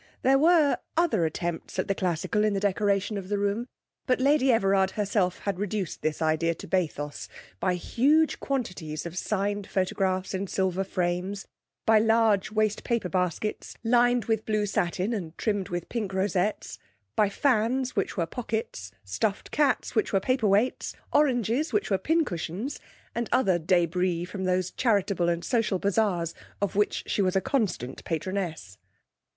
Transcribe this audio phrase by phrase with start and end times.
[0.23, 3.67] There were other attempts at the classical in the decoration of the room;
[4.07, 9.67] but Lady Everard herself had reduced this idea to bathos by huge quantities of signed
[9.67, 11.47] photographs in silver frames,
[11.85, 16.79] by large waste paper baskets, lined with blue satin and trimmed with pink rosettes,
[17.15, 22.79] by fans which were pockets, stuffed cats which were paperweights, oranges which were pincushions,
[23.13, 28.03] and other debris from those charitable and social bazaars of which she was a constant
[28.03, 28.79] patroness.